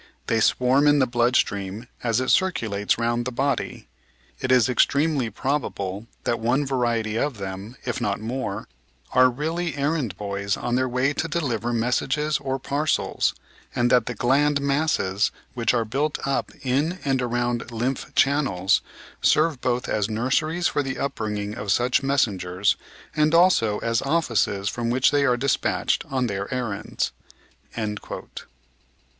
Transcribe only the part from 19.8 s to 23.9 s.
as nurseries for the upbringing of such messengers, and also